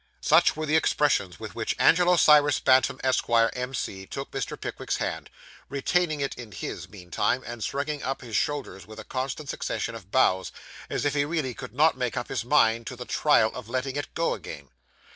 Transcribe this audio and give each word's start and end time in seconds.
Such 0.21 0.55
were 0.55 0.65
the 0.65 0.75
expressions 0.75 1.39
with 1.39 1.53
which 1.53 1.75
Angelo 1.77 2.15
Cyrus 2.17 2.59
Bantam, 2.59 2.99
Esquire, 3.03 3.51
M.C., 3.53 4.07
took 4.07 4.31
Mr. 4.31 4.59
Pickwick's 4.59 4.97
hand; 4.97 5.29
retaining 5.69 6.21
it 6.21 6.33
in 6.39 6.51
his, 6.53 6.89
meantime, 6.89 7.43
and 7.45 7.63
shrugging 7.63 8.01
up 8.01 8.21
his 8.21 8.35
shoulders 8.35 8.87
with 8.87 8.99
a 8.99 9.03
constant 9.03 9.47
succession 9.49 9.93
of 9.93 10.09
bows, 10.09 10.51
as 10.89 11.05
if 11.05 11.13
he 11.13 11.23
really 11.23 11.53
could 11.53 11.75
not 11.75 11.95
make 11.99 12.17
up 12.17 12.29
his 12.29 12.43
mind 12.43 12.87
to 12.87 12.95
the 12.95 13.05
trial 13.05 13.51
of 13.53 13.69
letting 13.69 13.95
it 13.95 14.11
go 14.15 14.33
again. 14.33 14.69